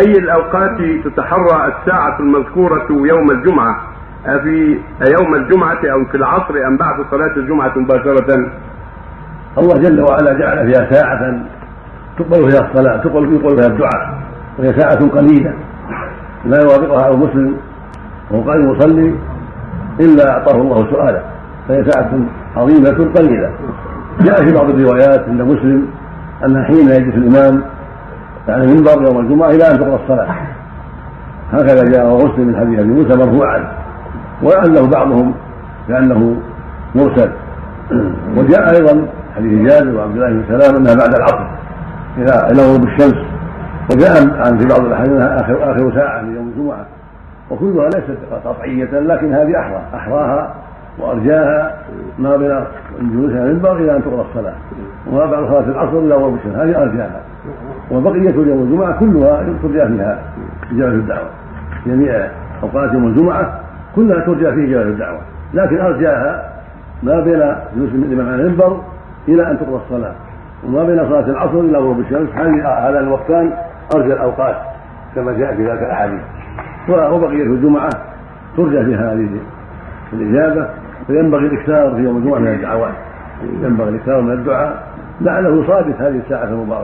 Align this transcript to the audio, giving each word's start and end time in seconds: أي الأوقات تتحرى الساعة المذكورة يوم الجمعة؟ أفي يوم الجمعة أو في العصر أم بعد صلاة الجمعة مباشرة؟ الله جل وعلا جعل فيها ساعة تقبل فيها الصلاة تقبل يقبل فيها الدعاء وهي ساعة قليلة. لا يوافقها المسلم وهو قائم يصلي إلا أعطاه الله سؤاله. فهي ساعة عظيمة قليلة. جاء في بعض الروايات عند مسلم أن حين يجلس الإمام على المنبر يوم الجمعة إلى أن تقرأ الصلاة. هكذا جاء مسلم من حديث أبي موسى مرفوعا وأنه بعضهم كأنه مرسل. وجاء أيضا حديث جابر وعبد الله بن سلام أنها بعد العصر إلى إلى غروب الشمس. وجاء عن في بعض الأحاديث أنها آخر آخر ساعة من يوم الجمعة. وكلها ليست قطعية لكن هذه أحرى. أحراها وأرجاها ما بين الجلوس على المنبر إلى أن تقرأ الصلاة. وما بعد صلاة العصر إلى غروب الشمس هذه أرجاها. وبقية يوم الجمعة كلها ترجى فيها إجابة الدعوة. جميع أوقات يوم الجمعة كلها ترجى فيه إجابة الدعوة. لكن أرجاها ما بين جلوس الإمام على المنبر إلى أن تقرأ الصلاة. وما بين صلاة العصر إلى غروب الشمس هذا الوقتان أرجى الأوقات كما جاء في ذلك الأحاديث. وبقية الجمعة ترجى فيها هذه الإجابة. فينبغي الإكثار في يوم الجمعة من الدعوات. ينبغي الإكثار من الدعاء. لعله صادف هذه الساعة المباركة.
أي 0.00 0.12
الأوقات 0.12 0.78
تتحرى 1.04 1.72
الساعة 1.72 2.20
المذكورة 2.20 2.86
يوم 2.90 3.30
الجمعة؟ 3.30 3.80
أفي 4.26 4.78
يوم 5.18 5.34
الجمعة 5.34 5.80
أو 5.92 6.04
في 6.04 6.16
العصر 6.16 6.54
أم 6.68 6.76
بعد 6.76 7.04
صلاة 7.10 7.36
الجمعة 7.36 7.78
مباشرة؟ 7.78 8.50
الله 9.58 9.78
جل 9.82 10.00
وعلا 10.00 10.38
جعل 10.38 10.72
فيها 10.72 10.92
ساعة 10.92 11.42
تقبل 12.18 12.50
فيها 12.50 12.70
الصلاة 12.70 12.96
تقبل 12.96 13.34
يقبل 13.34 13.56
فيها 13.56 13.66
الدعاء 13.66 14.18
وهي 14.58 14.80
ساعة 14.80 15.08
قليلة. 15.08 15.54
لا 16.44 16.58
يوافقها 16.62 17.10
المسلم 17.10 17.56
وهو 18.30 18.42
قائم 18.42 18.72
يصلي 18.72 19.14
إلا 20.00 20.30
أعطاه 20.30 20.60
الله 20.60 20.90
سؤاله. 20.90 21.22
فهي 21.68 21.84
ساعة 21.90 22.10
عظيمة 22.56 23.12
قليلة. 23.14 23.50
جاء 24.20 24.44
في 24.44 24.54
بعض 24.54 24.70
الروايات 24.70 25.28
عند 25.28 25.42
مسلم 25.42 25.86
أن 26.46 26.64
حين 26.64 26.88
يجلس 26.88 27.14
الإمام 27.14 27.62
على 28.48 28.64
المنبر 28.64 29.02
يوم 29.02 29.20
الجمعة 29.20 29.50
إلى 29.50 29.70
أن 29.70 29.78
تقرأ 29.78 29.94
الصلاة. 30.02 30.28
هكذا 31.52 31.84
جاء 31.84 32.14
مسلم 32.14 32.46
من 32.46 32.56
حديث 32.56 32.78
أبي 32.78 32.88
موسى 32.88 33.18
مرفوعا 33.18 33.72
وأنه 34.42 34.90
بعضهم 34.90 35.34
كأنه 35.88 36.36
مرسل. 36.94 37.30
وجاء 38.36 38.76
أيضا 38.76 39.06
حديث 39.36 39.72
جابر 39.72 39.96
وعبد 39.96 40.16
الله 40.16 40.28
بن 40.28 40.44
سلام 40.48 40.76
أنها 40.76 40.94
بعد 40.94 41.14
العصر 41.14 41.46
إلى 42.16 42.52
إلى 42.52 42.62
غروب 42.62 42.84
الشمس. 42.84 43.18
وجاء 43.94 44.16
عن 44.46 44.58
في 44.58 44.66
بعض 44.68 44.80
الأحاديث 44.80 45.12
أنها 45.12 45.40
آخر 45.40 45.72
آخر 45.72 45.94
ساعة 45.94 46.22
من 46.22 46.36
يوم 46.36 46.48
الجمعة. 46.48 46.86
وكلها 47.50 47.84
ليست 47.84 48.18
قطعية 48.44 49.00
لكن 49.00 49.32
هذه 49.32 49.60
أحرى. 49.60 49.82
أحراها 49.94 50.54
وأرجاها 50.98 51.76
ما 52.18 52.36
بين 52.36 52.64
الجلوس 53.00 53.32
على 53.32 53.50
المنبر 53.50 53.76
إلى 53.76 53.96
أن 53.96 54.02
تقرأ 54.04 54.26
الصلاة. 54.30 54.54
وما 55.06 55.26
بعد 55.26 55.44
صلاة 55.44 55.68
العصر 55.68 55.98
إلى 55.98 56.14
غروب 56.14 56.34
الشمس 56.34 56.54
هذه 56.54 56.82
أرجاها. 56.82 57.20
وبقية 57.90 58.34
يوم 58.34 58.62
الجمعة 58.62 58.98
كلها 59.00 59.44
ترجى 59.62 59.86
فيها 59.86 60.18
إجابة 60.72 60.94
الدعوة. 60.94 61.28
جميع 61.86 62.28
أوقات 62.62 62.92
يوم 62.92 63.06
الجمعة 63.06 63.60
كلها 63.96 64.20
ترجى 64.20 64.52
فيه 64.52 64.64
إجابة 64.68 64.90
الدعوة. 64.90 65.20
لكن 65.54 65.80
أرجاها 65.80 66.52
ما 67.02 67.20
بين 67.20 67.54
جلوس 67.76 67.90
الإمام 67.94 68.28
على 68.28 68.42
المنبر 68.42 68.80
إلى 69.28 69.50
أن 69.50 69.58
تقرأ 69.58 69.76
الصلاة. 69.76 70.12
وما 70.66 70.84
بين 70.84 71.08
صلاة 71.08 71.26
العصر 71.26 71.60
إلى 71.60 71.78
غروب 71.78 72.00
الشمس 72.00 72.28
هذا 72.64 73.00
الوقتان 73.00 73.52
أرجى 73.94 74.12
الأوقات 74.12 74.56
كما 75.14 75.32
جاء 75.32 75.54
في 75.54 75.70
ذلك 75.70 75.82
الأحاديث. 75.82 76.20
وبقية 76.88 77.42
الجمعة 77.42 77.90
ترجى 78.56 78.84
فيها 78.84 79.12
هذه 79.12 79.28
الإجابة. 80.12 80.68
فينبغي 81.10 81.46
الإكثار 81.46 81.94
في 81.94 82.02
يوم 82.02 82.16
الجمعة 82.16 82.38
من 82.38 82.48
الدعوات. 82.48 82.94
ينبغي 83.62 83.88
الإكثار 83.88 84.20
من 84.20 84.32
الدعاء. 84.32 84.86
لعله 85.20 85.66
صادف 85.66 86.00
هذه 86.00 86.16
الساعة 86.24 86.44
المباركة. 86.44 86.78